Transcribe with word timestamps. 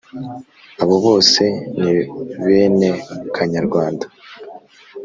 abo 0.81 0.95
bose 1.05 1.43
ni 1.81 1.93
benekanyarwanda 2.45 4.05